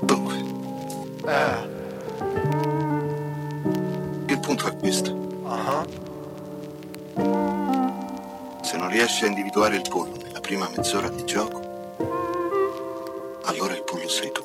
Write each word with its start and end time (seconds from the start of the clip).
Dunque, 0.00 0.34
Eh, 1.26 1.74
il 4.26 4.38
punto 4.40 4.66
è 4.68 4.76
questo. 4.76 5.16
ah, 5.46 5.84
Se 8.62 8.76
non 8.76 8.88
riesci 8.90 9.24
a 9.24 9.28
individuare 9.28 9.76
il 9.76 9.84
pollo 9.88 10.16
nella 10.22 10.40
prima 10.40 10.68
mezz'ora 10.76 11.08
di 11.08 11.24
gioco, 11.24 11.60
allora 13.44 13.74
il 13.74 13.82
pollo 13.82 14.08
sei 14.08 14.30
tu. 14.32 14.44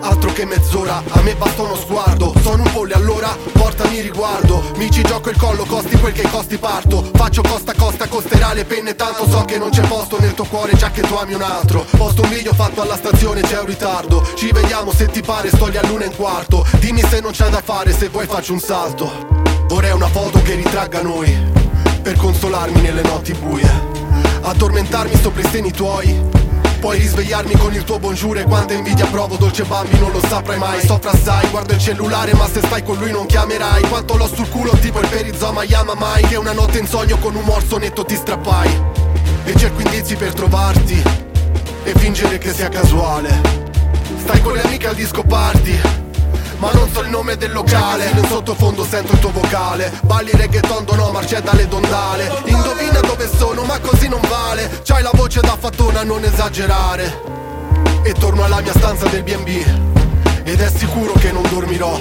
Altro 0.00 0.32
che 0.32 0.44
mezz'ora, 0.44 1.02
a 1.08 1.22
me 1.22 1.34
basta 1.34 1.62
uno 1.62 1.74
sguardo 1.76 2.27
Sono 2.48 2.62
un 2.62 2.72
pollo 2.72 2.94
e 2.94 2.96
allora 2.96 3.36
portami 3.52 4.00
riguardo. 4.00 4.72
Mi 4.76 4.90
ci 4.90 5.02
gioco 5.02 5.28
il 5.28 5.36
collo, 5.36 5.66
costi 5.66 5.98
quel 5.98 6.14
che 6.14 6.26
costi 6.30 6.56
parto. 6.56 7.06
Faccio 7.12 7.42
costa 7.42 7.74
costa, 7.74 8.08
costerà 8.08 8.54
le 8.54 8.64
penne 8.64 8.96
Tanto 8.96 9.28
so 9.28 9.44
che 9.44 9.58
non 9.58 9.68
c'è 9.68 9.82
posto 9.82 10.18
nel 10.18 10.32
tuo 10.32 10.46
cuore 10.46 10.74
già 10.74 10.90
che 10.90 11.02
tu 11.02 11.12
ami 11.12 11.34
un 11.34 11.42
altro. 11.42 11.84
Posto 11.94 12.22
un 12.22 12.30
video 12.30 12.54
fatto 12.54 12.80
alla 12.80 12.96
stazione, 12.96 13.42
c'è 13.42 13.60
un 13.60 13.66
ritardo. 13.66 14.26
Ci 14.34 14.50
vediamo 14.50 14.94
se 14.94 15.10
ti 15.10 15.20
pare, 15.20 15.50
sto 15.50 15.66
lì 15.66 15.76
all'una 15.76 16.04
e 16.04 16.06
un 16.06 16.16
quarto. 16.16 16.66
Dimmi 16.78 17.02
se 17.02 17.20
non 17.20 17.32
c'è 17.32 17.50
da 17.50 17.60
fare, 17.60 17.92
se 17.92 18.08
vuoi 18.08 18.24
faccio 18.24 18.54
un 18.54 18.60
salto. 18.60 19.12
Vorrei 19.66 19.92
una 19.92 20.08
foto 20.08 20.40
che 20.40 20.54
ritragga 20.54 21.02
noi 21.02 21.30
Per 22.00 22.16
consolarmi 22.16 22.80
nelle 22.80 23.02
notti 23.02 23.34
buie. 23.34 23.70
Addormentarmi 24.40 25.14
sopra 25.20 25.42
i 25.42 25.48
seni 25.50 25.70
tuoi 25.70 26.37
Puoi 26.80 26.98
risvegliarmi 26.98 27.54
con 27.56 27.74
il 27.74 27.82
tuo 27.82 27.98
e 28.34 28.44
quanta 28.44 28.72
invidia 28.72 29.06
provo 29.06 29.36
Dolce 29.36 29.64
Bambi 29.64 29.98
non 29.98 30.12
lo 30.12 30.20
saprai 30.20 30.58
mai. 30.58 30.80
Soffro 30.80 31.10
assai, 31.10 31.48
guardo 31.50 31.72
il 31.74 31.80
cellulare 31.80 32.34
ma 32.34 32.46
se 32.46 32.60
stai 32.60 32.82
con 32.84 32.98
lui 32.98 33.10
non 33.10 33.26
chiamerai. 33.26 33.82
Quanto 33.88 34.16
l'ho 34.16 34.28
sul 34.28 34.48
culo 34.48 34.70
tipo 34.80 35.00
il 35.00 35.08
perizoma 35.08 35.64
Yama 35.64 35.94
mai. 35.94 36.22
Che 36.22 36.36
una 36.36 36.52
notte 36.52 36.78
in 36.78 36.86
sogno 36.86 37.18
con 37.18 37.34
un 37.34 37.42
morso 37.42 37.78
netto 37.78 38.04
ti 38.04 38.14
strappai. 38.14 38.82
E 39.44 39.56
cerco 39.56 39.80
indizi 39.80 40.14
per 40.14 40.34
trovarti 40.34 41.02
E 41.82 41.92
fingere 41.96 42.38
che 42.38 42.52
sia 42.52 42.68
casuale. 42.68 43.40
Stai 44.18 44.40
con 44.40 44.52
le 44.52 44.62
amiche 44.62 44.86
al 44.86 44.94
disco 44.94 45.22
party 45.22 46.07
ma 46.58 46.70
non 46.72 46.90
so 46.92 47.00
il 47.02 47.08
nome 47.08 47.36
del 47.36 47.52
locale. 47.52 48.12
Nel 48.12 48.26
sottofondo 48.26 48.84
sento 48.84 49.12
il 49.12 49.18
tuo 49.18 49.30
vocale. 49.30 49.92
Balli 50.02 50.30
reggaeton, 50.32 50.84
no 50.96 51.10
marce 51.10 51.40
dalle 51.42 51.66
dondale. 51.68 52.30
Indovina 52.44 53.00
dove 53.00 53.28
sono, 53.28 53.62
ma 53.64 53.78
così 53.80 54.08
non 54.08 54.20
vale. 54.28 54.80
C'hai 54.84 55.02
la 55.02 55.12
voce 55.14 55.40
da 55.40 55.56
fattona, 55.58 56.02
non 56.02 56.24
esagerare. 56.24 57.36
E 58.02 58.12
torno 58.12 58.44
alla 58.44 58.60
mia 58.60 58.72
stanza 58.72 59.06
del 59.08 59.22
B&B 59.22 59.48
Ed 60.44 60.60
è 60.60 60.70
sicuro 60.70 61.12
che 61.14 61.32
non 61.32 61.42
dormirò. 61.48 61.98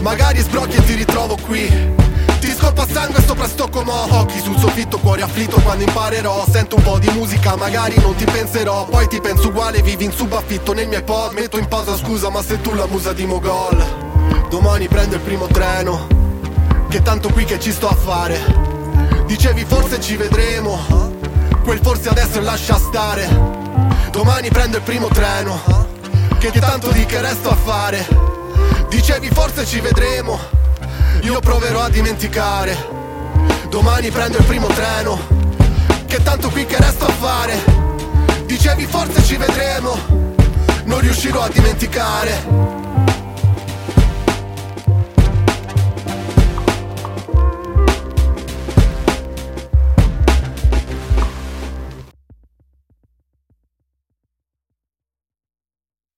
Magari 0.00 0.40
sbrocchi 0.40 0.76
e 0.76 0.84
ti 0.84 0.94
ritrovo 0.94 1.36
qui 1.36 2.01
ti 2.42 2.52
scolpa 2.52 2.84
sangue 2.88 3.22
sopra 3.24 3.46
sto 3.46 3.68
comò 3.68 4.04
Occhi 4.10 4.40
sul 4.40 4.58
soffitto, 4.58 4.98
cuore 4.98 5.22
afflitto 5.22 5.60
quando 5.60 5.84
imparerò. 5.84 6.44
Sento 6.50 6.76
un 6.76 6.82
po' 6.82 6.98
di 6.98 7.08
musica, 7.10 7.54
magari 7.54 7.94
non 8.00 8.16
ti 8.16 8.24
penserò. 8.24 8.86
Poi 8.86 9.06
ti 9.06 9.20
penso 9.20 9.48
uguale, 9.48 9.80
vivi 9.80 10.04
in 10.04 10.12
subaffitto 10.12 10.72
nel 10.72 10.88
mio 10.88 10.98
iPod 10.98 11.32
Metto 11.34 11.56
in 11.58 11.68
pausa 11.68 11.96
scusa 11.96 12.30
ma 12.30 12.42
sei 12.42 12.60
tu 12.60 12.74
la 12.74 12.86
musa 12.86 13.12
di 13.12 13.24
Mogol. 13.26 14.48
Domani 14.48 14.88
prendo 14.88 15.14
il 15.14 15.20
primo 15.22 15.46
treno 15.46 16.06
Che 16.88 17.00
tanto 17.00 17.30
qui 17.30 17.44
che 17.44 17.60
ci 17.60 17.70
sto 17.70 17.88
a 17.88 17.94
fare. 17.94 18.40
Dicevi 19.26 19.64
forse 19.64 20.00
ci 20.00 20.16
vedremo. 20.16 21.10
Quel 21.62 21.78
forse 21.80 22.08
adesso 22.08 22.40
lascia 22.40 22.76
stare. 22.76 23.28
Domani 24.10 24.48
prendo 24.48 24.78
il 24.78 24.82
primo 24.82 25.06
treno 25.06 25.60
Che 26.38 26.50
tanto 26.58 26.90
di 26.90 27.06
che 27.06 27.20
resto 27.20 27.50
a 27.50 27.56
fare. 27.56 28.04
Dicevi 28.88 29.28
forse 29.28 29.64
ci 29.64 29.78
vedremo 29.78 30.61
io 31.32 31.40
proverò 31.40 31.80
a 31.80 31.88
dimenticare. 31.88 32.76
Domani 33.70 34.10
prendo 34.10 34.36
il 34.36 34.44
primo 34.44 34.66
treno. 34.66 35.18
Che 36.06 36.22
tanto 36.22 36.50
qui 36.50 36.66
che 36.66 36.76
resto 36.76 37.06
a 37.06 37.10
fare. 37.10 37.58
Dicevi 38.44 38.84
forse 38.84 39.22
ci 39.22 39.36
vedremo. 39.36 39.96
Non 40.84 41.00
riuscirò 41.00 41.40
a 41.40 41.48
dimenticare. 41.48 42.91